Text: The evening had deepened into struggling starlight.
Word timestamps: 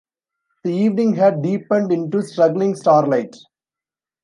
The 0.63 0.71
evening 0.73 1.13
had 1.13 1.43
deepened 1.43 1.91
into 1.91 2.23
struggling 2.23 2.73
starlight. 2.75 3.35